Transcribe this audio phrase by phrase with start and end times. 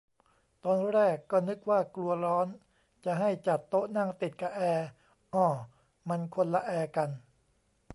[0.65, 2.47] ตอนแรกก็นึกว่ากลัวร้อน
[3.05, 4.87] จะให้จัดโต๊ะนั่งติดกะแอร์
[5.33, 5.47] อ้อ
[6.09, 7.09] มันคนละแอร์กัน